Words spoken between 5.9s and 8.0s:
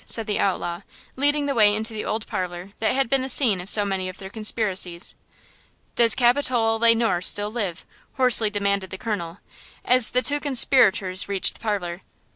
"Does Capitola Le Noir still live?"